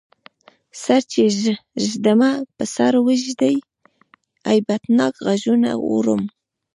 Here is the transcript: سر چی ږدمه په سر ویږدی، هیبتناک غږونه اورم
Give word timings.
سر 0.83 1.01
چی 1.11 1.21
ږدمه 1.89 2.31
په 2.55 2.63
سر 2.75 2.93
ویږدی، 3.07 3.55
هیبتناک 4.51 5.13
غږونه 5.25 5.71
اورم 5.87 6.21